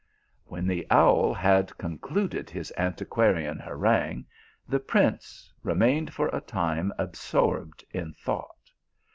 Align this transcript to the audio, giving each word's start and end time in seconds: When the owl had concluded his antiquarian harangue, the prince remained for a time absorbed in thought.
When 0.45 0.65
the 0.65 0.87
owl 0.89 1.31
had 1.31 1.77
concluded 1.77 2.49
his 2.49 2.73
antiquarian 2.75 3.59
harangue, 3.59 4.25
the 4.67 4.79
prince 4.79 5.53
remained 5.61 6.11
for 6.11 6.27
a 6.29 6.41
time 6.41 6.91
absorbed 6.97 7.85
in 7.91 8.13
thought. 8.15 8.71